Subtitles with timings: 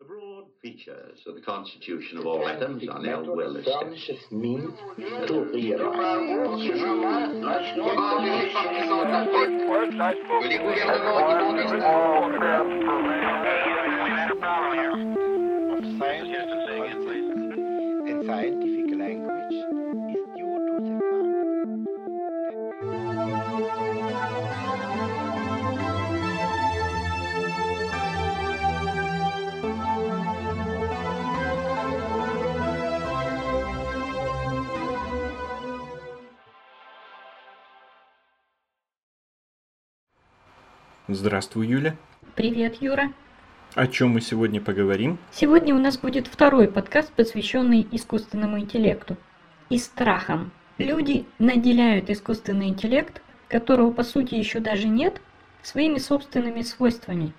[0.00, 4.08] The broad features of the constitution of all atoms are now well established.
[4.08, 4.50] in
[41.12, 41.96] Здравствуй, Юля.
[42.36, 43.12] Привет, Юра.
[43.74, 45.18] О чем мы сегодня поговорим?
[45.32, 49.16] Сегодня у нас будет второй подкаст, посвященный искусственному интеллекту
[49.70, 50.52] и страхам.
[50.78, 55.20] Люди наделяют искусственный интеллект, которого по сути еще даже нет,
[55.62, 57.32] своими собственными свойствами.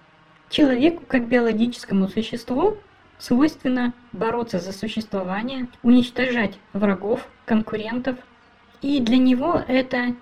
[0.49, 2.77] Человеку как биологическому существу
[3.19, 8.17] свойственно бороться за существование, уничтожать врагов, конкурентов.
[8.81, 10.15] И для него это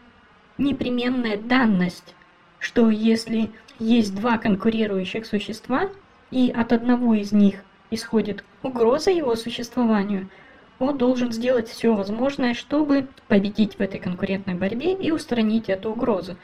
[0.59, 2.13] непременная данность,
[2.59, 5.89] что если есть два конкурирующих существа,
[6.31, 10.29] и от одного из них исходит угроза его существованию,
[10.77, 16.37] он должен сделать все возможное, чтобы победить в этой конкурентной борьбе и устранить эту угрозу.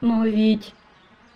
[0.00, 0.74] Но ведь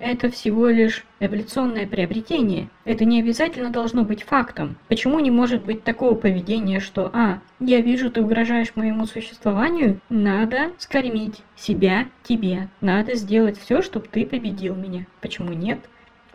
[0.01, 2.69] это всего лишь эволюционное приобретение.
[2.85, 4.77] Это не обязательно должно быть фактом.
[4.89, 10.73] Почему не может быть такого поведения, что «А, я вижу, ты угрожаешь моему существованию, надо
[10.79, 15.07] скормить себя тебе, надо сделать все, чтобы ты победил меня».
[15.21, 15.79] Почему нет?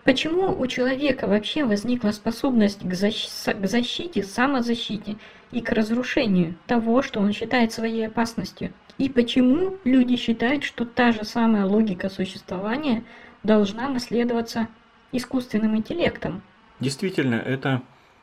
[0.03, 5.15] Почему у человека вообще возникла способность к, защ- к защите, самозащите
[5.51, 8.71] и к разрушению того, что он считает своей опасностью?
[8.99, 13.03] И почему люди считают, что та же самая логика существования
[13.45, 14.67] должна наследоваться
[15.11, 16.41] искусственным интеллектом?
[16.79, 17.81] Действительно, это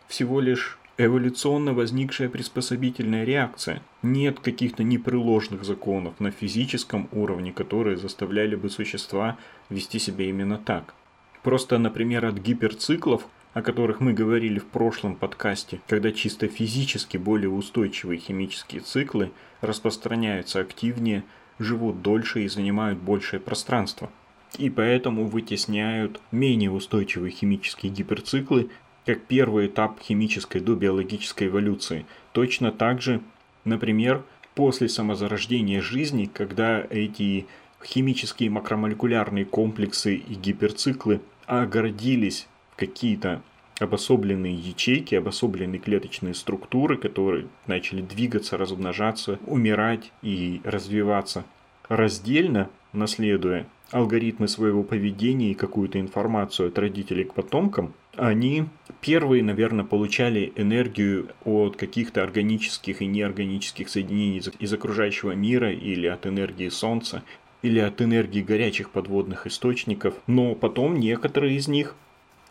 [0.09, 3.83] всего лишь эволюционно возникшая приспособительная реакция.
[4.03, 9.39] Нет каких-то непреложных законов на физическом уровне, которые заставляли бы существа
[9.71, 10.95] вести себя именно так.
[11.43, 17.51] Просто, например, от гиперциклов, о которых мы говорили в прошлом подкасте, когда чисто физически более
[17.51, 21.25] устойчивые химические циклы распространяются активнее,
[21.59, 24.11] живут дольше и занимают большее пространство.
[24.59, 28.71] И поэтому вытесняют менее устойчивые химические гиперциклы,
[29.07, 32.07] как первый этап химической до биологической эволюции.
[32.33, 33.21] Точно так же,
[33.65, 34.23] например,
[34.55, 37.47] после самозарождения жизни, когда эти
[37.83, 42.47] химические макромолекулярные комплексы и гиперциклы огородились
[42.77, 43.43] какие-то
[43.81, 51.45] обособленные ячейки, обособленные клеточные структуры, которые начали двигаться, размножаться, умирать и развиваться.
[51.89, 58.65] Раздельно, наследуя алгоритмы своего поведения и какую-то информацию от родителей к потомкам, они
[59.01, 66.27] первые, наверное, получали энергию от каких-то органических и неорганических соединений из- окружающего мира или от
[66.27, 67.23] энергии Солнца,
[67.63, 71.95] или от энергии горячих подводных источников, но потом некоторые из них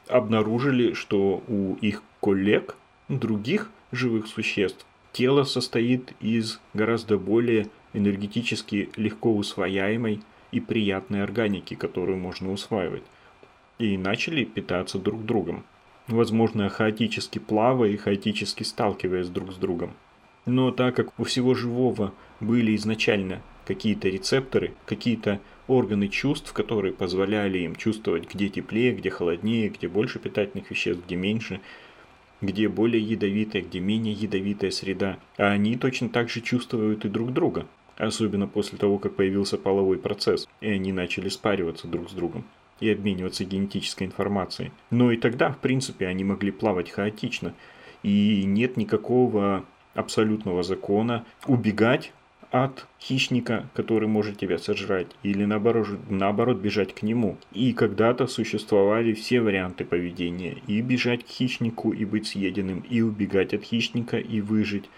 [0.07, 2.75] обнаружили, что у их коллег,
[3.09, 12.17] других живых существ, тело состоит из гораздо более энергетически легко усвояемой и приятной органики, которую
[12.17, 13.03] можно усваивать,
[13.79, 15.63] и начали питаться друг другом.
[16.07, 19.93] Возможно, хаотически плавая и хаотически сталкиваясь друг с другом.
[20.45, 27.59] Но так как у всего живого были изначально какие-то рецепторы, какие-то органы чувств, которые позволяли
[27.59, 31.61] им чувствовать, где теплее, где холоднее, где больше питательных веществ, где меньше,
[32.41, 35.19] где более ядовитая, где менее ядовитая среда.
[35.37, 39.97] А они точно так же чувствуют и друг друга, особенно после того, как появился половой
[39.97, 42.45] процесс, и они начали спариваться друг с другом
[42.79, 44.71] и обмениваться генетической информацией.
[44.89, 47.53] Но и тогда, в принципе, они могли плавать хаотично,
[48.03, 52.11] и нет никакого абсолютного закона убегать
[52.51, 57.37] от хищника, который может тебя сожрать, или наоборот, наоборот бежать к нему.
[57.53, 60.57] И когда-то существовали все варианты поведения.
[60.67, 64.89] И бежать к хищнику и быть съеденным, и убегать от хищника и выжить,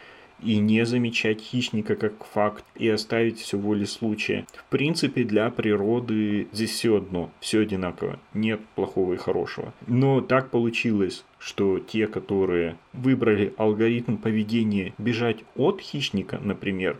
[0.43, 4.45] и не замечать хищника как факт, и оставить все воле случая.
[4.53, 9.73] В принципе, для природы здесь все одно, все одинаково, нет плохого и хорошего.
[9.87, 16.97] Но так получилось, что те, которые выбрали алгоритм поведения бежать от хищника, например,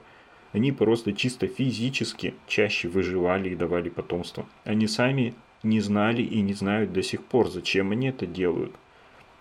[0.54, 4.46] они просто чисто физически чаще выживали и давали потомство.
[4.64, 8.74] Они сами не знали и не знают до сих пор, зачем они это делают.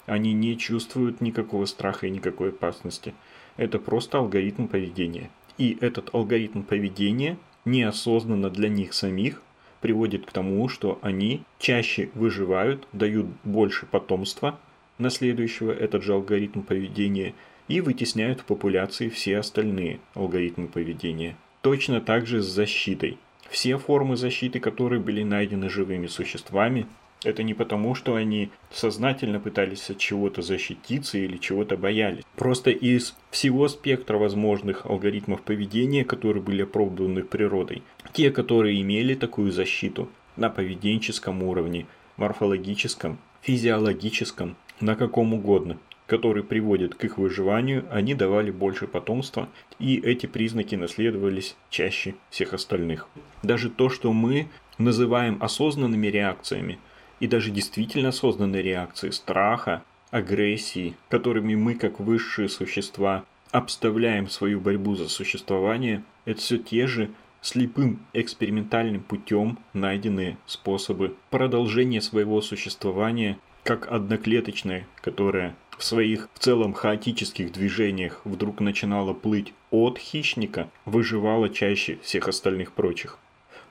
[0.07, 3.15] Они не чувствуют никакого страха и никакой опасности.
[3.57, 5.31] Это просто алгоритм поведения.
[5.59, 9.43] И этот алгоритм поведения неосознанно для них самих
[9.81, 14.59] приводит к тому, что они чаще выживают, дают больше потомства,
[14.99, 17.35] наследующего этот же алгоритм поведения,
[17.69, 21.37] и вытесняют в популяции все остальные алгоритмы поведения.
[21.61, 23.19] Точно так же с защитой.
[23.49, 26.87] Все формы защиты, которые были найдены живыми существами,
[27.25, 32.25] это не потому, что они сознательно пытались от чего-то защититься или чего-то боялись.
[32.37, 37.83] Просто из всего спектра возможных алгоритмов поведения, которые были опробованы природой,
[38.13, 41.87] те, которые имели такую защиту на поведенческом уровне,
[42.17, 49.49] морфологическом, физиологическом, на каком угодно, который приводит к их выживанию, они давали больше потомства,
[49.79, 53.09] и эти признаки наследовались чаще всех остальных.
[53.43, 54.49] Даже то, что мы
[54.79, 56.79] называем осознанными реакциями–
[57.23, 64.97] и даже действительно осознанные реакции страха, агрессии, которыми мы, как высшие существа, обставляем свою борьбу
[64.97, 67.11] за существование, это все те же
[67.41, 76.73] слепым экспериментальным путем найденные способы продолжения своего существования, как одноклеточное, которое в своих в целом
[76.73, 83.21] хаотических движениях вдруг начинало плыть от хищника, выживало чаще всех остальных прочих.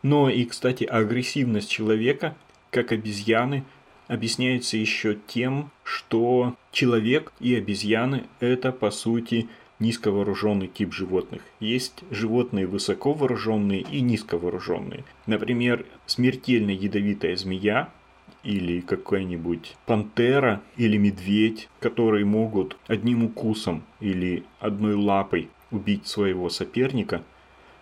[0.03, 2.37] Но и, кстати, агрессивность человека
[2.71, 3.63] как обезьяны,
[4.07, 9.47] объясняется еще тем, что человек и обезьяны– это, по сути,
[9.79, 11.41] низковооруженный тип животных.
[11.59, 15.03] Есть животные высоковооруженные и низковооруженные.
[15.27, 17.89] Например, смертельно ядовитая змея
[18.43, 27.23] или какая-нибудь пантера или медведь, которые могут одним укусом или одной лапой убить своего соперника–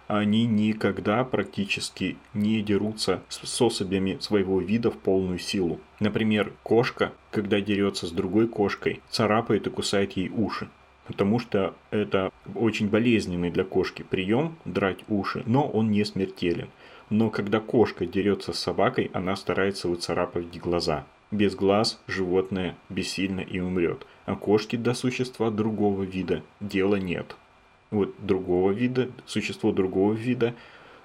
[0.10, 5.80] они никогда практически не дерутся с особями своего вида в полную силу.
[6.00, 10.68] Например, кошка, когда дерется с другой кошкой, царапает и кусает ей уши.
[11.06, 16.70] Потому что это очень болезненный для кошки прием драть уши, но он не смертелен.
[17.12, 21.06] Но когда кошка дерется с собакой, она старается выцарапывать глаза.
[21.30, 24.08] Без глаз животное бессильно и умрет.
[24.26, 27.36] А кошки до существа другого вида дела нет
[27.92, 30.56] вот другого вида, существо другого вида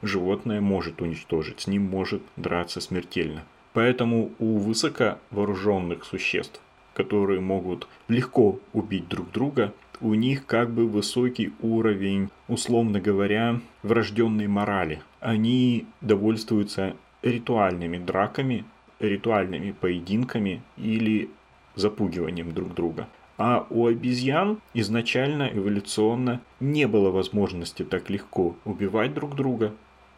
[0.03, 3.45] животное может уничтожить, с ним может драться смертельно.
[3.73, 6.61] Поэтому у высоковооруженных существ,
[6.95, 14.47] которые могут легко убить друг друга, у них как бы высокий уровень, условно говоря, врожденной
[14.47, 15.01] морали.
[15.21, 18.65] Они довольствуются ритуальными драками,
[19.01, 21.31] ритуальными поединками или
[21.75, 23.09] запугиванием друг друга.
[23.37, 29.75] А у обезьян изначально эволюционно не было возможности так легко убивать друг друга,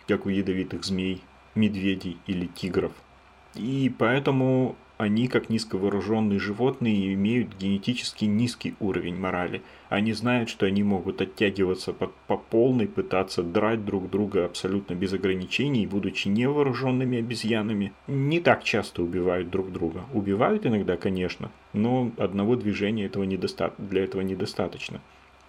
[0.06, 1.22] как у ядовитых змей,
[1.54, 2.92] медведей или тигров.
[3.54, 9.62] И поэтому они, как низковооруженные животные, имеют генетически низкий уровень морали.
[9.88, 15.12] Они знают, что они могут оттягиваться по, по полной, пытаться драть друг друга абсолютно без
[15.12, 17.92] ограничений, будучи невооруженными обезьянами.
[18.06, 20.04] Не так часто убивают друг друга.
[20.14, 23.74] Убивают иногда, конечно, но одного движения этого недоста...
[23.78, 25.00] для этого недостаточно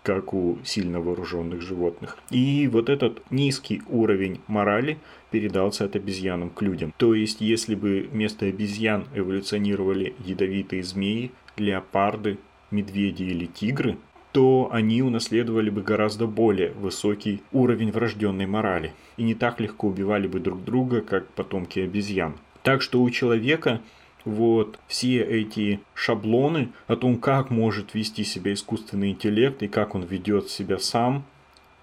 [0.08, 2.18] как у сильно вооруженных животных.
[2.30, 5.00] И вот этот низкий уровень морали
[5.32, 6.94] передался от обезьянам к людям.
[6.96, 12.38] То есть, если бы вместо обезьян эволюционировали ядовитые змеи, леопарды,
[12.72, 13.98] медведи или тигры,
[14.32, 20.30] то они унаследовали бы гораздо более высокий уровень врожденной морали и не так легко убивали
[20.30, 22.36] бы друг друга, как потомки обезьян.
[22.64, 23.82] Так что у человека
[24.28, 30.04] вот все эти шаблоны о том, как может вести себя искусственный интеллект и как он
[30.04, 31.24] ведет себя сам,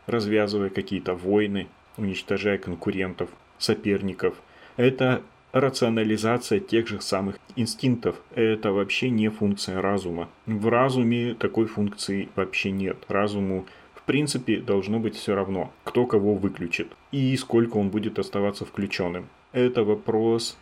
[0.06, 4.34] развязывая какие-то войны, уничтожая конкурентов, соперников,
[4.76, 5.22] это
[5.52, 8.16] рационализация тех же самых инстинктов.
[8.34, 10.28] Это вообще не функция разума.
[10.46, 12.98] В разуме такой функции вообще нет.
[13.08, 18.66] Разуму в принципе должно быть все равно, кто кого выключит и сколько он будет оставаться
[18.66, 19.28] включенным.
[19.52, 20.58] Это вопрос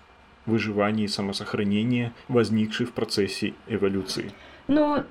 [0.47, 4.33] выживания и самосохранения, возникший в процессе эволюции.
[4.69, 5.05] Но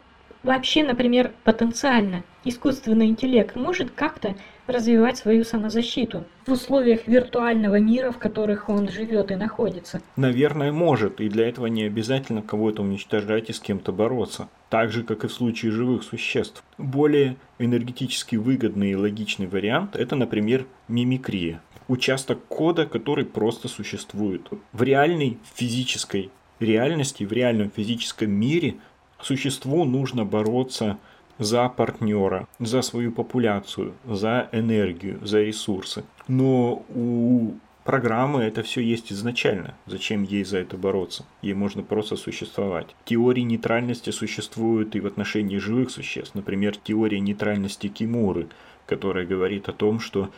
[0.43, 4.35] вообще, например, потенциально искусственный интеллект может как-то
[4.67, 10.01] развивать свою самозащиту в условиях виртуального мира, в которых он живет и находится?
[10.15, 14.50] Наверное, может, и для этого не обязательно кого-то уничтожать и с кем-то бороться.
[14.69, 16.63] Так же, как и в случае живых существ.
[16.77, 21.61] Более энергетически выгодный и логичный вариант– это, например, мимикрия
[21.91, 24.48] участок кода, который просто существует.
[24.71, 28.75] В реальной физической реальности, в реальном физическом мире
[29.21, 30.98] существу нужно бороться
[31.38, 36.03] за партнера, за свою популяцию, за энергию, за ресурсы.
[36.27, 39.74] Но у программы это все есть изначально.
[39.86, 41.25] Зачем ей за это бороться?
[41.41, 42.95] Ей можно просто существовать.
[43.03, 46.36] Теории нейтральности существуют и в отношении живых существ.
[46.36, 48.48] Например, теория нейтральности Кимуры,
[48.86, 50.29] которая говорит о том, что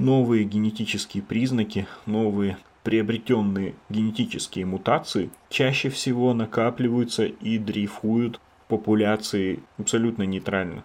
[0.00, 10.82] новые генетические признаки, новые приобретенные генетические мутации чаще всего накапливаются и дрейфуют популяции абсолютно нейтрально.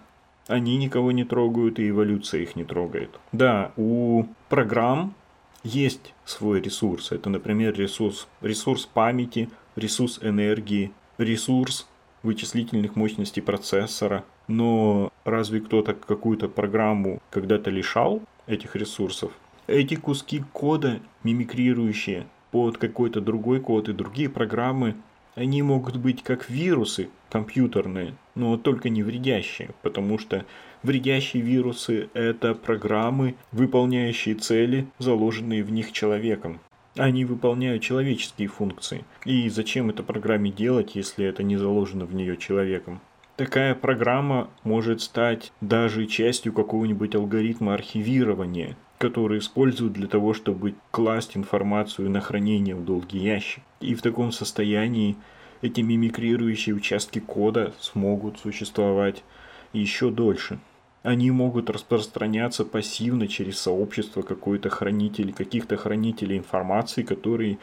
[0.48, 3.10] Они никого не трогают, и эволюция их не трогает.
[3.32, 5.16] Да, у программ
[5.64, 7.12] есть свой ресурс.
[7.12, 11.88] Это, например, ресурс, ресурс памяти, ресурс энергии, ресурс
[12.22, 14.24] вычислительных мощностей процессора.
[14.48, 19.32] Но разве кто-то какую-то программу когда-то лишал этих ресурсов?
[19.68, 24.96] Эти куски кода, мимикрирующие под какой-то другой код и другие программы,
[25.36, 30.46] они могут быть как вирусы компьютерные, но только не вредящие, потому что
[30.82, 36.60] вредящие вирусы– это программы, выполняющие цели, заложенные в них человеком.
[36.96, 39.04] Они выполняют человеческие функции.
[39.26, 43.02] И зачем это программе делать, если это не заложено в нее человеком?
[43.38, 51.36] Такая программа может стать даже частью какого-нибудь алгоритма архивирования, который используют для того, чтобы класть
[51.36, 53.62] информацию на хранение в долгий ящик.
[53.82, 55.18] И в таком состоянии
[55.62, 59.26] эти мимикрирующие участки кода смогут существовать
[59.74, 60.60] еще дольше.
[61.04, 67.60] Они могут распространяться пассивно через сообщество какой-то хранитель, каких-то хранителей информации, которые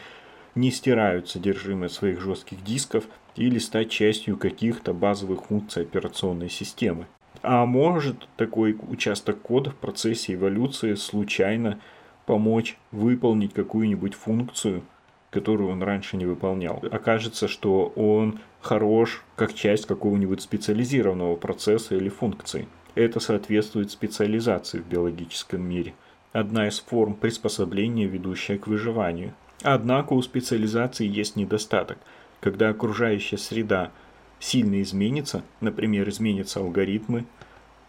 [0.55, 3.05] не стирают содержимое своих жестких дисков
[3.37, 7.07] или стать частью каких-то базовых функций операционной системы.
[7.43, 11.81] А может такой участок кода в процессе эволюции случайно
[12.27, 14.83] помочь выполнить какую-нибудь функцию,
[15.31, 16.83] которую он раньше не выполнял.
[16.91, 22.69] Окажется, что он хорош как часть какого-нибудь специализированного процесса или функции.
[22.95, 25.95] Это соответствует специализации в биологическом мире.
[26.33, 29.35] Одна из форм приспособления, ведущая к выживанию.
[29.63, 31.99] Однако у специализации есть недостаток.
[32.43, 33.93] Когда окружающая среда
[34.41, 37.25] сильно изменится, например, изменятся алгоритмы,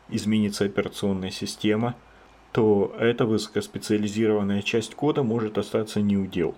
[0.09, 1.95] изменится операционная система,
[2.51, 6.55] то эта высокоспециализированная часть кода может остаться неудел.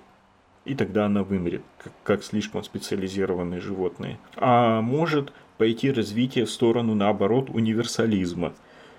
[0.65, 4.19] И тогда она вымрет, как, как слишком специализированные животные.
[4.35, 8.53] А может пойти развитие в сторону, наоборот, универсализма,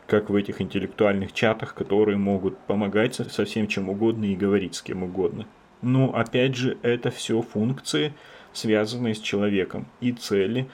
[0.07, 4.81] как в этих интеллектуальных чатах, которые могут помогать со всем чем угодно и говорить с
[4.81, 5.47] кем угодно.
[5.83, 8.15] Но опять же, это все функции,
[8.57, 10.69] связанные с человеком, и цели,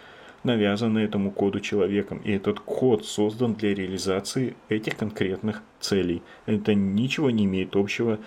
[0.45, 2.21] навязанные этому коду человеком.
[2.25, 6.23] И этот код создан для реализации этих конкретных целей.
[6.47, 8.19] Это ничего не имеет общего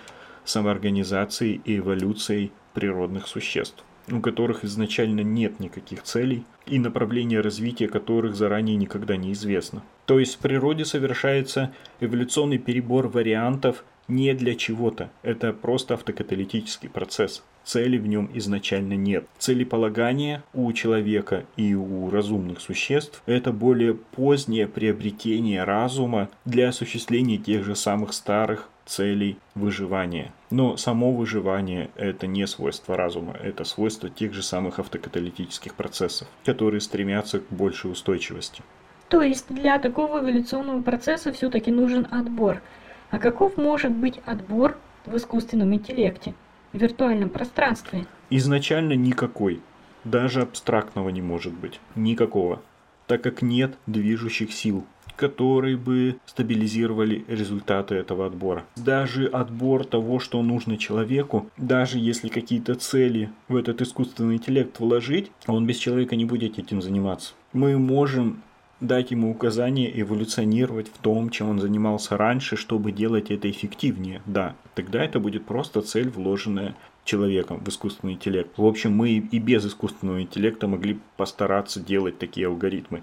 [0.44, 7.88] с самоорганизацией и эволюцией природных существ у которых изначально нет никаких целей и направления развития
[7.88, 9.82] которых заранее никогда не известно.
[10.06, 15.10] То есть в природе совершается эволюционный перебор вариантов не для чего-то.
[15.22, 17.42] Это просто автокаталитический процесс.
[17.64, 19.26] Цели в нем изначально нет.
[19.38, 27.64] Целеполагание у человека и у разумных существ– это более позднее приобретение разума для осуществления тех
[27.64, 30.32] же самых старых целей выживания.
[30.50, 36.80] Но само выживание– это не свойство разума, это свойство тех же самых автокаталитических процессов, которые
[36.80, 38.62] стремятся к большей устойчивости.
[39.08, 42.62] То есть для такого эволюционного процесса все-таки нужен отбор–
[43.16, 46.34] а каков может быть отбор в искусственном интеллекте,
[46.74, 48.04] в виртуальном пространстве?
[48.28, 49.62] Изначально никакой.
[50.04, 51.80] Даже абстрактного не может быть.
[51.94, 52.60] Никакого.
[53.06, 54.84] Так как нет движущих сил,
[55.16, 58.66] которые бы стабилизировали результаты этого отбора.
[58.76, 65.32] Даже отбор того, что нужно человеку, даже если какие-то цели в этот искусственный интеллект вложить,
[65.46, 67.32] он без человека не будет этим заниматься.
[67.54, 68.42] Мы можем
[68.80, 74.22] дать ему указание эволюционировать в том, чем он занимался раньше, чтобы делать это эффективнее.
[74.26, 78.50] Да, тогда это будет просто цель, вложенная человеком в искусственный интеллект.
[78.56, 83.02] В общем, мы и без искусственного интеллекта могли постараться делать такие алгоритмы,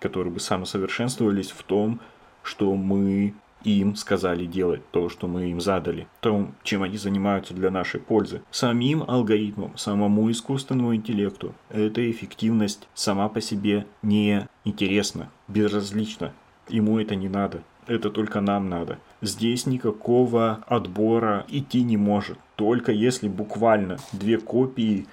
[0.00, 2.00] которые бы самосовершенствовались в том,
[2.42, 7.70] что мы им сказали делать то, что мы им задали, то, чем они занимаются для
[7.70, 8.42] нашей пользы.
[8.50, 16.32] Самим алгоритмам, самому искусственному интеллекту эта эффективность сама по себе не интересна, безразлична.
[16.68, 17.62] Ему это не надо.
[17.86, 18.98] Это только нам надо.
[19.22, 22.38] Здесь никакого отбора идти не может.
[22.56, 25.06] Только если буквально две копии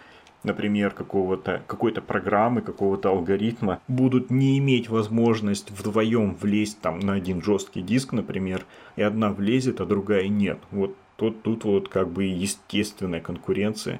[0.43, 7.41] например, какого-то, какой-то программы, какого-то алгоритма, будут не иметь возможность вдвоем влезть там на один
[7.41, 10.59] жесткий диск, например, и одна влезет, а другая нет.
[10.71, 13.99] Вот тут, тут вот как бы естественная конкуренция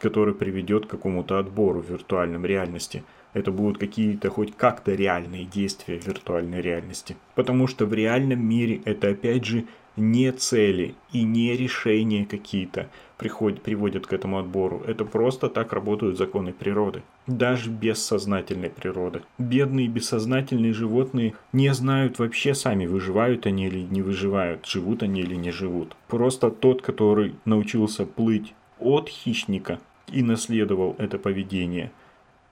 [0.00, 3.04] который приведет к какому-то отбору в виртуальном реальности.
[3.34, 7.16] Это будут какие-то хоть как-то реальные действия в виртуальной реальности.
[7.34, 9.64] Потому что в реальном мире это опять же
[9.96, 12.88] не цели и не решения какие-то
[13.18, 14.82] приходят, приводят к этому отбору.
[14.86, 17.02] Это просто так работают законы природы.
[17.26, 19.22] Даже бессознательной природы.
[19.36, 25.34] Бедные бессознательные животные не знают вообще сами, выживают они или не выживают, живут они или
[25.34, 25.96] не живут.
[26.06, 31.90] Просто тот, который научился плыть от хищника и наследовал это поведение–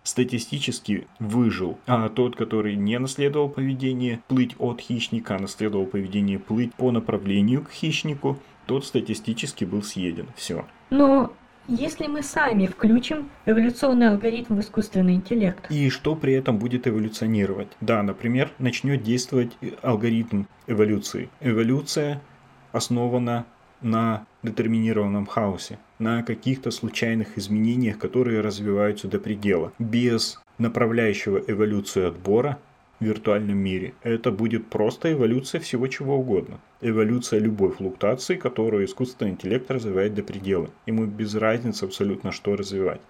[0.07, 6.73] статистически выжил, а тот, который не наследовал поведение плыть от хищника, а наследовал поведение плыть
[6.75, 10.29] по направлению к хищнику, тот статистически был съеден.
[10.37, 10.65] Все.
[10.91, 11.33] Но
[11.69, 15.69] если мы сами включим эволюционный алгоритм в искусственный интеллект.
[15.71, 17.69] И что при этом будет эволюционировать?
[17.81, 21.29] Да, например, начнет действовать алгоритм эволюции.
[21.41, 22.23] Эволюция
[22.71, 23.47] основана
[23.83, 29.73] на детерминированном хаосе, на каких-то случайных изменениях, которые развиваются до предела.
[29.79, 32.59] Без направляющего эволюцию отбора
[33.01, 36.61] в виртуальном мире это будет просто эволюция всего чего угодно.
[36.81, 40.71] Эволюция любой флуктуации, которую искусственный интеллект развивает до предела.
[40.87, 43.01] Ему без разницы абсолютно что развивать.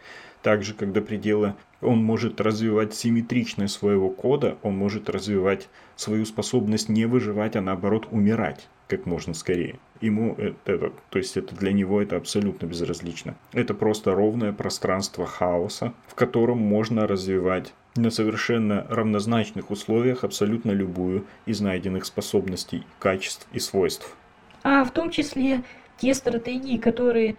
[0.42, 6.88] Также, как до предела он может развивать симметричность своего кода, он может развивать свою способность
[6.88, 9.78] не выживать, а наоборот умирать как можно скорее.
[10.00, 13.34] Ему это, то есть это для него это абсолютно безразлично.
[13.52, 21.24] Это просто ровное пространство хаоса, в котором можно развивать на совершенно равнозначных условиях абсолютно любую
[21.46, 24.16] из найденных способностей, качеств и свойств.
[24.62, 25.62] А в том числе
[25.98, 27.36] те стратегии, которые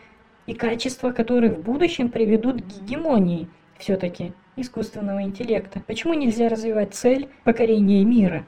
[0.47, 5.81] и качества, которые в будущем приведут к гегемонии все-таки искусственного интеллекта.
[5.85, 8.45] Почему нельзя развивать цель покорения мира?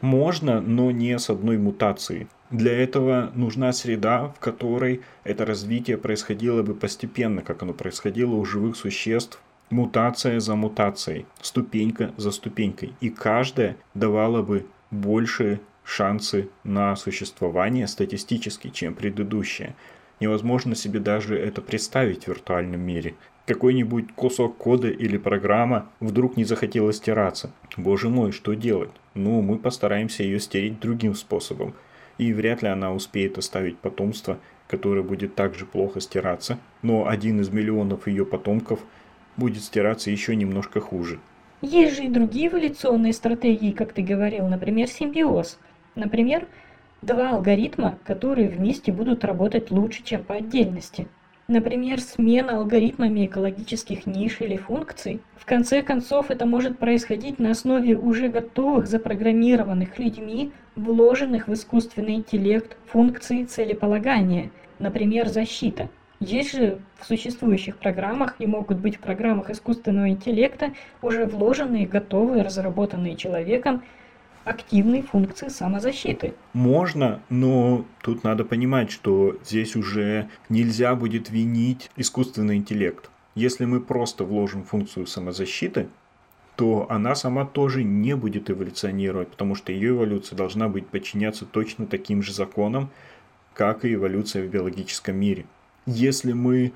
[0.00, 2.26] Можно, но не с одной мутацией.
[2.52, 8.44] Для этого нужна среда, в которой это развитие происходило бы постепенно, как оно происходило у
[8.44, 9.40] живых существ,
[9.70, 12.92] мутация за мутацией, ступенька за ступенькой.
[13.00, 19.74] И каждая давала бы больше шансы на существование статистически, чем предыдущая.
[20.20, 23.14] Невозможно себе даже это представить в виртуальном мире.
[23.46, 27.50] Какой-нибудь кусок кода или программа вдруг не захотела стираться.
[27.78, 28.92] Боже мой, что делать?
[29.14, 31.74] Ну, мы постараемся ее стереть другим способом
[32.22, 34.38] и вряд ли она успеет оставить потомство,
[34.68, 38.80] которое будет также плохо стираться, но один из миллионов ее потомков
[39.36, 41.18] будет стираться еще немножко хуже.
[41.60, 45.58] Есть же и другие эволюционные стратегии, как ты говорил, например, симбиоз.
[45.94, 46.46] Например,
[47.02, 51.06] два алгоритма, которые вместе будут работать лучше, чем по отдельности–
[51.48, 55.20] Например, смена алгоритмами экологических ниш или функций.
[55.36, 62.14] В конце концов, это может происходить на основе уже готовых, запрограммированных людьми, вложенных в искусственный
[62.14, 65.88] интеллект функций целеполагания, например, защита.
[66.20, 72.44] Есть же в существующих программах и могут быть в программах искусственного интеллекта уже вложенные, готовые,
[72.44, 73.82] разработанные человеком
[74.44, 76.34] активной функции самозащиты.
[76.52, 83.10] Можно, но тут надо понимать, что здесь уже нельзя будет винить искусственный интеллект.
[83.34, 85.88] Если мы просто вложим функцию самозащиты,
[86.62, 91.88] то она сама тоже не будет эволюционировать, потому что ее эволюция должна быть подчиняться точно
[91.88, 92.88] таким же законам,
[93.52, 95.44] как и эволюция в биологическом мире.
[95.86, 96.72] Если мы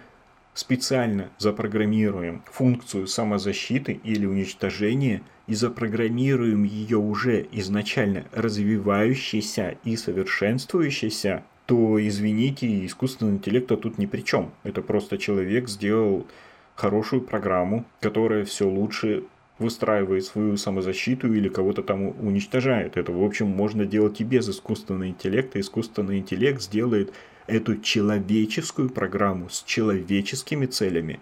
[0.55, 12.05] специально запрограммируем функцию самозащиты или уничтожения и запрограммируем ее уже изначально развивающейся и совершенствующейся, то,
[12.05, 14.51] извините, искусственный интеллект тут ни при чем.
[14.65, 16.27] Это просто человек сделал
[16.75, 19.23] хорошую программу, которая все лучше
[19.59, 22.97] выстраивает свою самозащиту или кого-то там уничтожает.
[22.97, 25.61] Это, в общем, можно делать и без искусственного интеллекта.
[25.61, 27.13] Искусственный интеллект сделает
[27.47, 31.21] эту человеческую программу с человеческими целями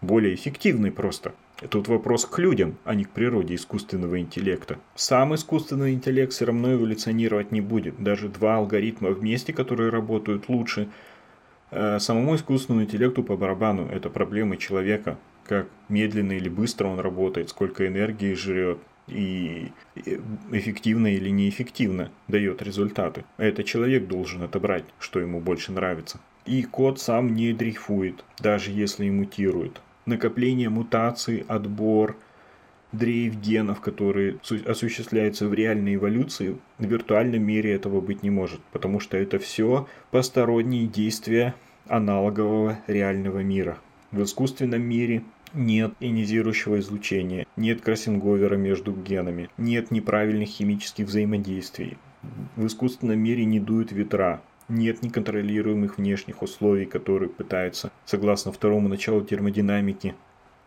[0.00, 1.34] более эффективной просто.
[1.70, 4.78] Тут вопрос к людям, а не к природе искусственного интеллекта.
[4.94, 8.02] Сам искусственный интеллект все равно эволюционировать не будет.
[8.02, 10.88] Даже два алгоритма вместе, которые работают лучше,
[11.70, 15.18] э, самому искусственному интеллекту по барабану это проблемы человека.
[15.48, 19.70] Как медленно или быстро он работает, сколько энергии жрет, и
[20.50, 23.24] эффективно или неэффективно дает результаты.
[23.36, 26.20] Это человек должен отобрать, что ему больше нравится.
[26.44, 29.80] И код сам не дрейфует, даже если и мутирует.
[30.06, 32.16] Накопление мутаций, отбор,
[32.92, 39.00] дрейф генов, которые осуществляются в реальной эволюции, в виртуальном мире этого быть не может, потому
[39.00, 41.54] что это все посторонние действия
[41.88, 43.78] аналогового реального мира.
[44.12, 51.98] В искусственном мире нет ионизирующего излучения, нет кроссинговера между генами, нет неправильных химических взаимодействий.
[52.54, 59.22] В искусственном мире не дуют ветра, нет неконтролируемых внешних условий, которые пытаются, согласно второму началу
[59.22, 60.14] термодинамики,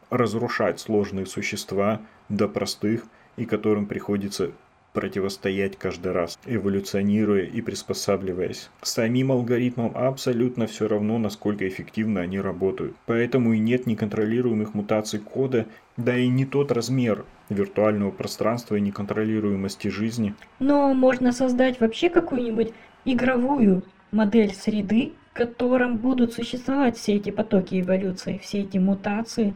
[0.10, 3.06] разрушать сложные существа до простых
[3.38, 4.52] и которым приходится
[4.94, 8.70] противостоять каждый раз, эволюционируя и приспосабливаясь.
[8.82, 12.96] Самим алгоритмам абсолютно все равно, насколько эффективно они работают.
[13.06, 15.66] Поэтому и нет неконтролируемых мутаций кода,
[15.98, 20.34] да и не тот размер виртуального пространства и неконтролируемости жизни.
[20.60, 22.74] Но можно создать вообще какую-нибудь
[23.06, 29.54] игровую модель среды, в котором будут существовать все эти потоки эволюции, все эти мутации.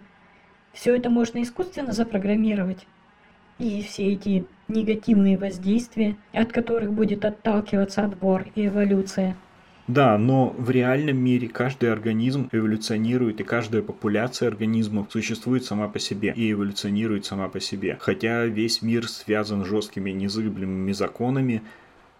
[0.71, 2.87] Все это можно искусственно запрограммировать.
[3.59, 9.35] И все эти негативные воздействия, от которых будет отталкиваться отбор и эволюция.
[9.87, 15.99] Да, но в реальном мире каждый организм эволюционирует, и каждая популяция организмов существует сама по
[15.99, 17.97] себе и эволюционирует сама по себе.
[17.99, 21.63] Хотя весь мир связан жесткими незыблемыми законами,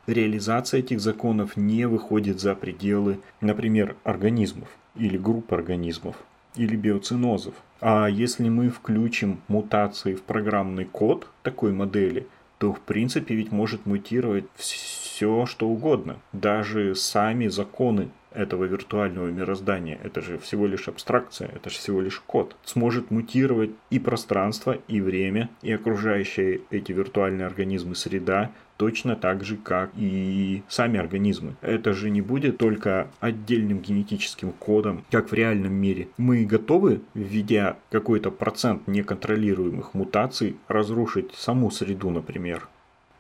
[0.08, 6.18] реализация этих законов не выходит за пределы, например, организмов или групп организмов
[6.58, 7.54] или биоцинозов.
[7.80, 12.28] А если мы включим мутации в программный код такой модели,
[12.64, 16.22] то в принципе ведь может мутировать все что угодно.
[16.32, 20.00] Даже сами законы этого виртуального мироздания.
[20.04, 22.56] Это же всего лишь абстракция, это же всего лишь код.
[22.66, 29.58] Сможет мутировать и пространство, и время, и окружающие эти виртуальные организмы среда, точно так же,
[29.58, 31.56] как и сами организмы.
[31.62, 36.08] Это же не будет только отдельным генетическим кодом, как в реальном мире.
[36.18, 42.68] Мы готовы, введя какой-то процент неконтролируемых мутаций, разрушить саму среду, например.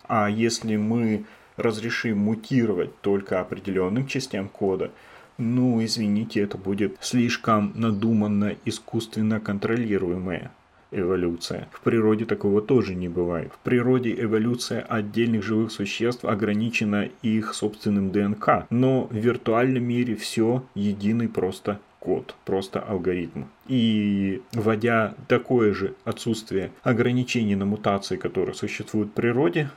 [0.07, 1.25] А если мы
[1.57, 4.91] разрешим мутировать только определенным частям кода,
[5.37, 10.51] ну, извините, это будет слишком надуманно искусственно контролируемая
[10.91, 11.67] эволюция.
[11.71, 13.51] В природе такого тоже не бывает.
[13.51, 20.63] В природе эволюция отдельных живых существ ограничена их собственным ДНК, но в виртуальном мире все
[20.75, 23.43] единый просто код, просто алгоритм.
[23.67, 29.69] И вводя такое же отсутствие ограничений на мутации, которые существуют в природе,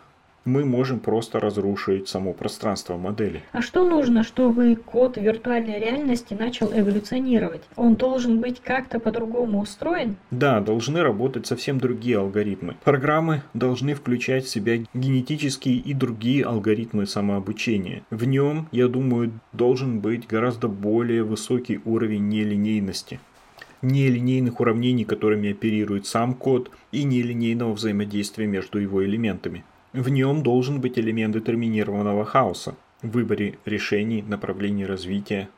[0.47, 3.43] мы можем просто разрушить само пространство модели.
[3.53, 7.63] А что нужно, чтобы код виртуальной реальности начал эволюционировать?
[7.77, 10.17] Он должен быть как-то по-другому устроен?
[10.31, 12.77] Да, должны работать совсем другие алгоритмы.
[12.85, 18.03] Программы должны включать в себя генетические и другие алгоритмы самообучения.
[18.11, 23.21] В нем, я думаю, должен быть гораздо более высокий уровень нелинейности
[23.83, 29.65] нелинейных уравнений, которыми оперирует сам код, и нелинейного взаимодействия между его элементами.
[29.97, 35.49] В нем должен быть элемент детерминированного хаоса в выборе решений, направлений развития.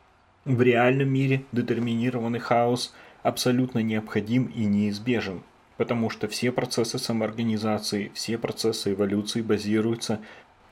[0.45, 5.43] В реальном мире детерминированный хаос абсолютно необходим и неизбежен,
[5.77, 10.21] потому что все процессы самоорганизации, все процессы эволюции базируются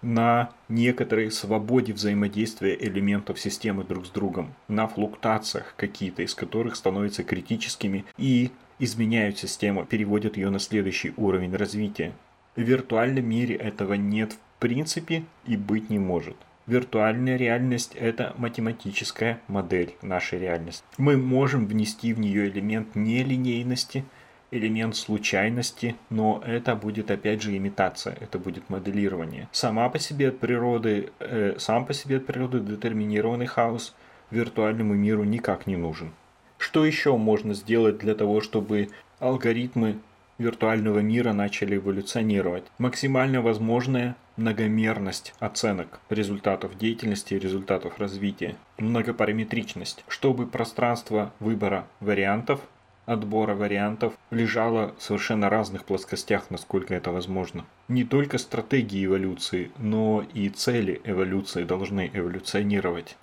[0.01, 7.25] на некоторой свободе взаимодействия элементов системы друг с другом, на флуктациях какие-то из которых становятся
[7.25, 12.13] критическими и изменяют систему, переводят ее на следующий уровень развития.
[12.57, 16.37] В виртуальном мире этого нет в принципе и быть не может.
[16.67, 20.83] Виртуальная реальность– это математическая модель нашей реальности.
[20.97, 24.05] Мы можем внести в нее элемент нелинейности,
[24.51, 29.49] элемент случайности, но это будет опять же имитация, это будет моделирование.
[29.53, 33.95] Сама по себе от природы, э, сам по себе от природы детерминированный хаос
[34.31, 36.13] виртуальному миру никак не нужен.
[36.59, 38.89] Что еще можно сделать для того, чтобы
[39.21, 39.99] алгоритмы
[40.39, 42.65] виртуального мира начали эволюционировать.
[42.79, 48.57] Максимально возможная многомерность оценок результатов деятельности и результатов развития.
[48.79, 52.61] Многопараметричность, чтобы пространство выбора вариантов
[53.07, 57.65] отбора вариантов лежало в совершенно разных плоскостях, насколько это возможно.
[57.89, 63.17] Не только стратегии эволюции, но и цели эволюции должны эволюционировать.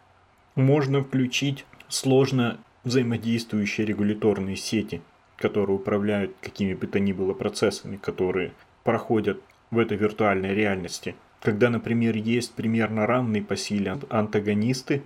[0.56, 5.02] Можно включить сложно взаимодействующие регуляторные сети,
[5.44, 8.54] которые управляют какими бы то ни было процессами, которые
[8.86, 11.16] проходят в этой виртуальной реальности.
[11.42, 15.04] Когда, например, есть примерно равные по силе антагонисты,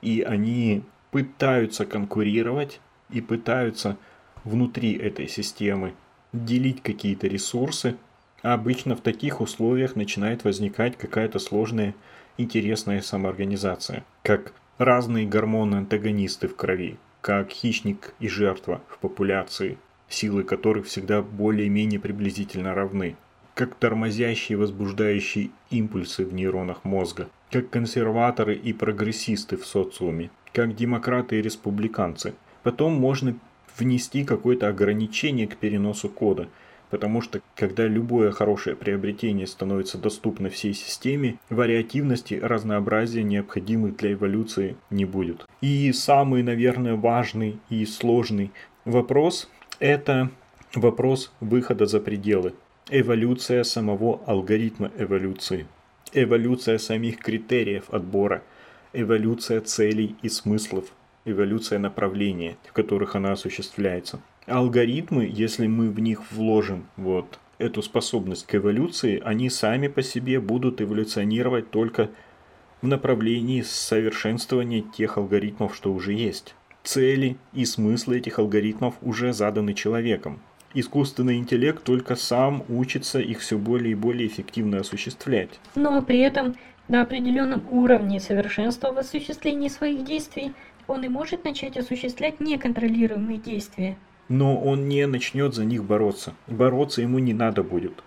[0.00, 3.98] и они пытаются конкурировать и пытаются
[4.42, 5.92] внутри этой системы
[6.32, 7.96] делить какие-то ресурсы,
[8.42, 11.94] а обычно в таких условиях начинает возникать какая-то сложная
[12.38, 19.78] интересная самоорганизация, как разные гормоны-антагонисты в крови, как хищник и жертва в популяции,
[20.10, 23.16] силы которых всегда более-менее приблизительно равны,
[23.54, 30.76] как тормозящие и возбуждающие импульсы в нейронах мозга, как консерваторы и прогрессисты в социуме, как
[30.76, 32.34] демократы и республиканцы.
[32.62, 33.34] Потом можно
[33.78, 36.50] внести какое-то ограничение к переносу кода,
[36.94, 44.76] Потому что когда любое хорошее приобретение становится доступно всей системе, вариативности, разнообразия необходимых для эволюции
[44.90, 45.44] не будет.
[45.60, 48.52] И самый, наверное, важный и сложный
[48.84, 50.30] вопрос– это
[50.72, 52.54] вопрос выхода за пределы.
[52.88, 55.66] Эволюция самого алгоритма эволюции.
[56.12, 58.44] Эволюция самих критериев отбора.
[58.92, 60.84] Эволюция целей и смыслов.
[61.24, 64.20] Эволюция направления, в которых она осуществляется.
[64.46, 70.38] Алгоритмы, если мы в них вложим вот эту способность к эволюции, они сами по себе
[70.38, 72.10] будут эволюционировать только
[72.82, 76.54] в направлении совершенствования тех алгоритмов, что уже есть.
[76.82, 80.40] Цели и смыслы этих алгоритмов уже заданы человеком.
[80.74, 85.58] Искусственный интеллект только сам учится их все более и более эффективно осуществлять.
[85.74, 86.56] Но при этом
[86.88, 90.52] на определенном уровне совершенства в осуществлении своих действий
[90.86, 93.96] он и может начать осуществлять неконтролируемые действия
[94.28, 96.34] но он не начнет за них бороться.
[96.46, 98.02] Бороться ему не надо будет.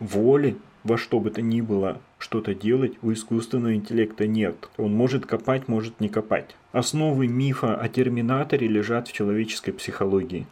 [0.00, 4.68] Воли во что бы то ни было что-то делать у искусственного интеллекта нет.
[4.76, 6.56] Он может копать, может не копать.
[6.72, 10.46] Основы мифа о терминаторе лежат в человеческой психологии.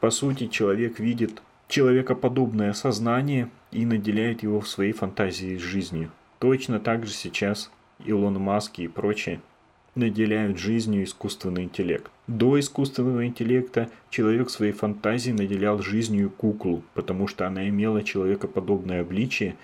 [0.00, 6.10] По сути, человек видит человекоподобное сознание и наделяет его в своей фантазии жизнью.
[6.38, 7.70] Точно так же сейчас
[8.04, 9.40] Илон Маск и прочие
[9.96, 12.10] наделяют жизнью искусственный интеллект.
[12.26, 19.56] До искусственного интеллекта человек своей фантазией наделял жизнью куклу, потому что она имела человекоподобное обличие,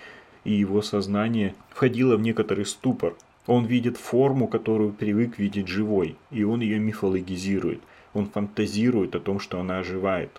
[0.43, 3.15] и его сознание входило в некоторый ступор.
[3.45, 7.81] Он видит форму, которую привык видеть живой, и он ее мифологизирует.
[8.13, 10.29] Он фантазирует о том, что она оживает,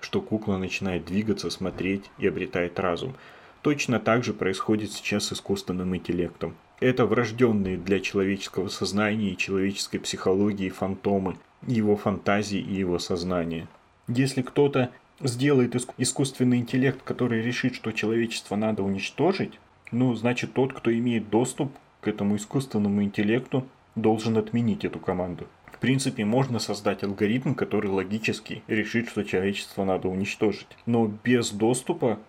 [0.00, 3.14] что кукла начинает двигаться, смотреть и обретает разум.
[3.62, 6.54] Точно так же происходит сейчас с искусственным интеллектом.
[6.80, 11.36] Это врожденные для человеческого сознания и человеческой психологии фантомы,
[11.66, 13.66] его фантазии и его сознания.
[14.06, 19.58] Если кто-то сделает искусственный интеллект, который решит, что человечество надо уничтожить,
[19.90, 25.48] ну, значит, тот, кто имеет доступ к этому искусственному интеллекту, должен отменить эту команду.
[25.66, 30.68] В принципе, можно создать алгоритм, который логически решит, что человечество надо уничтожить.
[30.86, 32.20] Но без доступа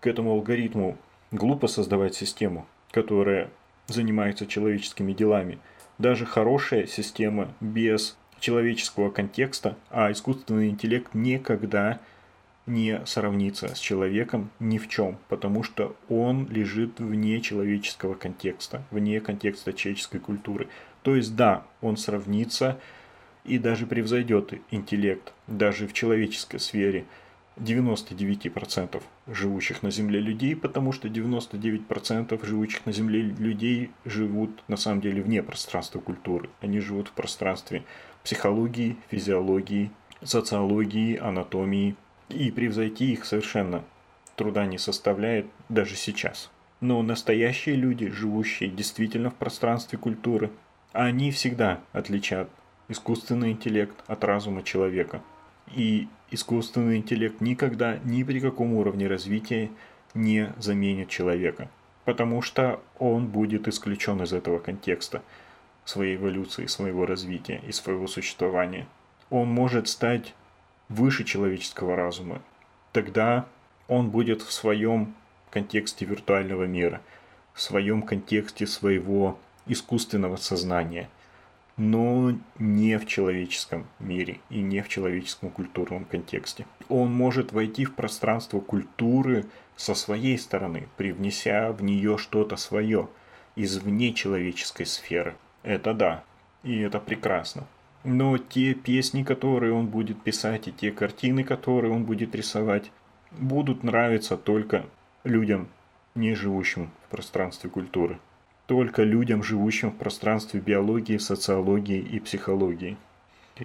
[0.00, 0.98] к этому алгоритму
[1.30, 3.50] глупо создавать систему, которая
[3.86, 5.58] занимается человеческими делами.
[5.98, 12.00] Даже хорошая система без человеческого контекста, а искусственный интеллект никогда
[12.66, 19.20] не сравнится с человеком ни в чем, потому что он лежит вне человеческого контекста, вне
[19.20, 20.68] контекста человеческой культуры.
[21.02, 22.78] То есть да, он сравнится
[23.44, 27.04] и даже превзойдет интеллект, даже в человеческой сфере–
[27.56, 35.00] 99% живущих на Земле людей, потому что 99% живущих на Земле людей живут на самом
[35.00, 36.50] деле вне пространства культуры.
[36.60, 37.84] Они живут в пространстве
[38.22, 39.90] психологии, физиологии,
[40.22, 41.96] социологии, анатомии.
[42.28, 43.84] И превзойти их совершенно
[44.34, 46.50] труда не составляет даже сейчас.
[46.80, 50.50] Но настоящие люди, живущие действительно в пространстве культуры,
[50.92, 52.50] они всегда отличат
[52.88, 55.22] искусственный интеллект от разума человека.
[55.74, 59.70] И искусственный интеллект никогда ни при каком уровне развития
[60.14, 61.70] не заменит человека,
[62.04, 65.22] потому что он будет исключен из этого контекста
[65.84, 68.86] своей эволюции, своего развития и своего существования.
[69.30, 70.34] Он может стать
[70.88, 72.42] выше человеческого разума.
[72.92, 73.46] Тогда
[73.88, 75.14] он будет в своем
[75.50, 77.00] контексте виртуального мира,
[77.54, 81.08] в своем контексте своего искусственного сознания–
[81.76, 86.66] но не в человеческом мире и не в человеческом культурном контексте.
[86.88, 93.08] Он может войти в пространство культуры со своей стороны, привнеся в нее что-то свое
[93.56, 95.34] из вне человеческой сферы.
[95.62, 96.24] Это да,
[96.62, 97.66] и это прекрасно.
[98.04, 102.90] Но те песни, которые он будет писать, и те картины, которые он будет рисовать,
[103.32, 104.86] будут нравиться только
[105.24, 105.68] людям,
[106.14, 108.18] не живущим в пространстве культуры
[108.66, 112.96] только людям, живущим в пространстве биологии, социологии и психологии.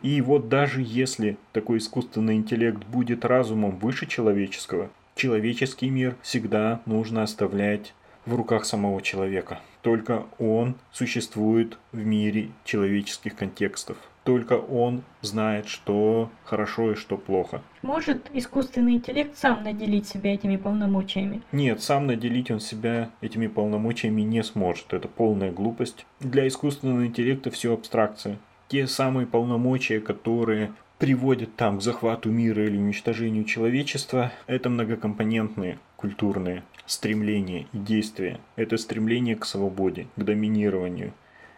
[0.02, 7.24] И вот даже если такой искусственный интеллект будет разумом выше человеческого, человеческий мир всегда нужно
[7.24, 7.94] оставлять
[8.26, 9.60] в руках самого человека.
[9.82, 13.98] Только он существует в мире человеческих контекстов.
[14.24, 17.64] Только он знает, что хорошо и что плохо.
[17.82, 21.42] Может искусственный интеллект сам наделить себя этими полномочиями?
[21.52, 24.94] Нет, сам наделить он себя этими полномочиями не сможет.
[24.94, 26.06] Это полная глупость.
[26.20, 28.38] Для искусственного интеллекта все абстракция.
[28.68, 36.64] Те самые полномочия, которые приводят там к захвату мира или уничтожению человечества, это многокомпонентные культурные
[36.86, 38.40] стремления и действия.
[38.56, 41.14] Это стремление к свободе, к доминированию.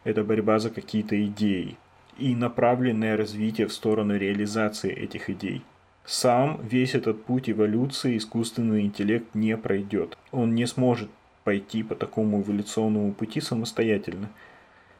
[0.05, 1.77] Это борьба за какие-то идеи
[2.17, 5.63] и направленное развитие в сторону реализации этих идей.
[6.05, 10.17] Сам весь этот путь эволюции искусственный интеллект не пройдет.
[10.31, 11.09] Он не сможет
[11.43, 14.29] пойти по такому эволюционному пути самостоятельно.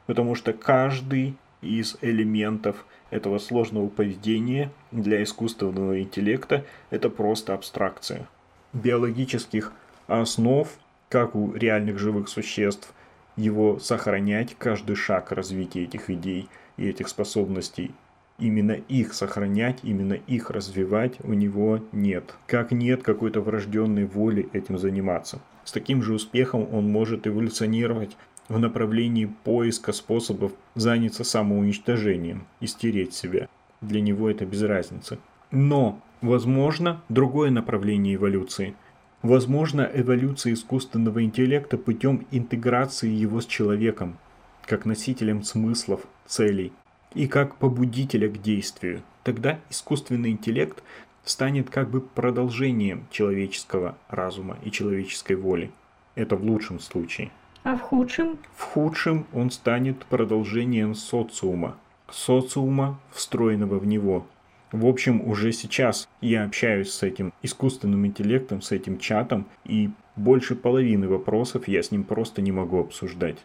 [0.06, 8.28] Потому что каждый из элементов этого сложного поведения для искусственного интеллекта это просто абстракция.
[8.74, 9.72] Биологических
[10.08, 10.68] основ,
[11.10, 12.94] как у реальных живых существ,
[13.36, 17.92] его сохранять, каждый шаг развития этих идей и этих способностей,
[18.40, 22.36] именно их сохранять, именно их развивать у него нет.
[22.48, 25.40] Как нет какой-то врожденной воли этим заниматься.
[25.64, 28.18] С таким же успехом он может эволюционировать
[28.50, 33.48] в направлении поиска способов заняться самоуничтожением и стереть себя.
[33.82, 35.20] Для него это без разницы.
[35.52, 38.76] Но, возможно, другое направление эволюции.
[39.22, 44.18] Возможно, эволюция искусственного интеллекта путем интеграции его с человеком,
[44.66, 46.72] как носителем смыслов, целей
[47.14, 49.04] и как побудителя к действию.
[49.24, 50.84] Тогда искусственный интеллект
[51.24, 55.72] станет как бы продолжением человеческого разума и человеческой воли.
[56.16, 57.32] Это в лучшем случае.
[57.64, 58.38] А в худшем?
[58.56, 61.78] В худшем он станет продолжением социума.
[62.12, 64.28] Социума, встроенного в него.
[64.74, 70.56] В общем, уже сейчас я общаюсь с этим искусственным интеллектом, с этим чатом, и больше
[70.56, 73.38] половины вопросов я с ним просто не могу обсуждать.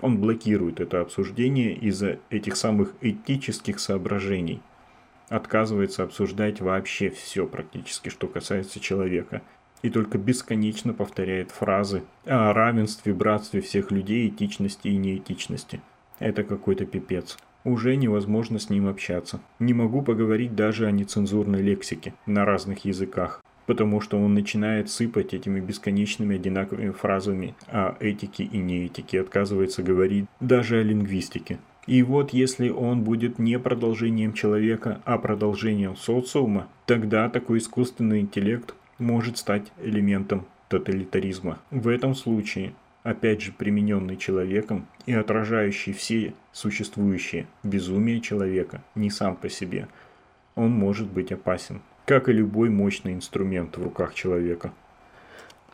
[0.00, 4.60] Он блокирует это обсуждение из-за этих самых этических соображений.
[5.28, 9.42] Отказывается обсуждать вообще все практически, что касается человека–
[9.84, 15.82] и только бесконечно повторяет фразы о равенстве, братстве всех людей, этичности и неэтичности.
[16.18, 17.36] Это какой-то пипец.
[17.64, 19.42] Уже невозможно с ним общаться.
[19.58, 25.34] Не могу поговорить даже о нецензурной лексике на разных языках, потому что он начинает сыпать
[25.34, 31.58] этими бесконечными одинаковыми фразами о этике и неэтике, отказывается говорить даже о лингвистике.
[31.86, 38.74] И вот если он будет не продолжением человека, а продолжением социума, тогда такой искусственный интеллект
[38.98, 41.58] может стать элементом тоталитаризма.
[41.70, 42.72] В этом случае,
[43.02, 49.88] опять же примененный человеком и отражающий все существующие безумия человека, не сам по себе,
[50.54, 54.72] он может быть опасен, как и любой мощный инструмент в руках человека.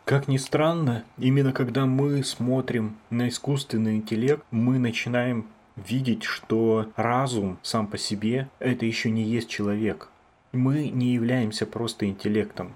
[0.05, 7.59] Как ни странно, именно когда мы смотрим на искусственный интеллект, мы начинаем видеть, что разум
[7.63, 10.09] сам по себе это еще не есть человек.
[10.53, 12.75] Мы не являемся просто интеллектом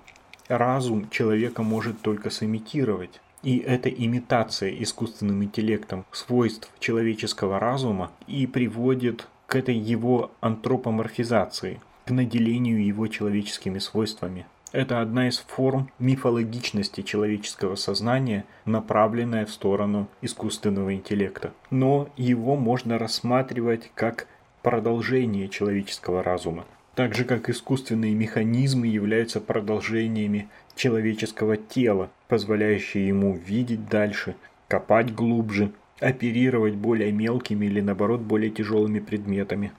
[0.48, 3.20] разум человека может только сымитировать.
[3.42, 12.10] И это имитация искусственным интеллектом свойств человеческого разума и приводит к этой его антропоморфизации, к
[12.10, 14.46] наделению его человеческими свойствами.
[14.72, 21.52] Это одна из форм мифологичности человеческого сознания, направленная в сторону искусственного интеллекта.
[21.70, 24.26] Но его можно рассматривать как
[24.62, 26.64] продолжение человеческого разума
[26.94, 34.36] так же как искусственные механизмы являются продолжениями человеческого тела, позволяющие ему видеть дальше,
[34.68, 39.72] копать глубже, оперировать более мелкими или наоборот более тяжелыми предметами.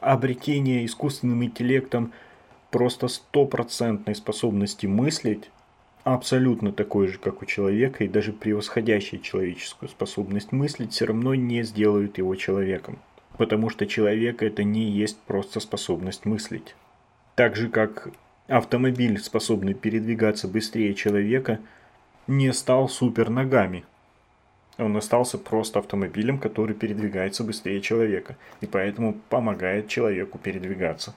[0.00, 2.12] Обретение искусственным интеллектом
[2.70, 5.50] просто стопроцентной способности мыслить,
[6.04, 11.62] абсолютно такой же, как у человека, и даже превосходящей человеческую способность мыслить, все равно не
[11.62, 12.98] сделают его человеком
[13.36, 16.74] потому что человек это не есть просто способность мыслить.
[17.34, 18.08] Так же как
[18.48, 21.60] автомобиль, способный передвигаться быстрее человека,
[22.26, 23.84] не стал супер ногами.
[24.78, 31.14] Он остался просто автомобилем, который передвигается быстрее человека, и поэтому помогает человеку передвигаться.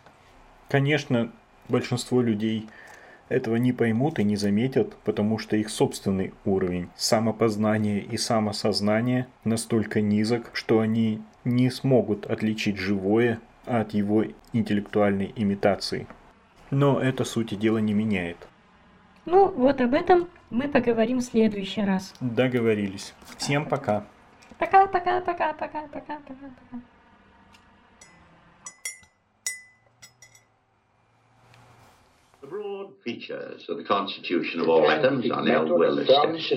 [0.70, 1.32] Конечно,
[1.68, 2.70] большинство людей
[3.28, 10.02] этого не поймут и не заметят, потому что их собственный уровень самопознания и самосознания настолько
[10.02, 16.08] низок, что они не смогут отличить живое от его интеллектуальной имитации.
[16.72, 18.38] Но это сути дела не меняет.
[19.30, 22.16] Ну, вот об этом мы поговорим в следующий раз.
[22.20, 23.14] Договорились.
[23.38, 24.04] Всем пока.
[24.58, 26.82] Пока-пока-пока-пока-пока-пока-пока.
[32.50, 36.52] broad features of the constitution of all atoms are now well established.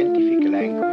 [0.00, 0.89] Scientific language